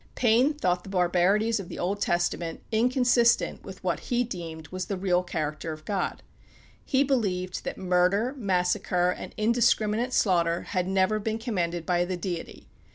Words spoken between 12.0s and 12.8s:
the Deity.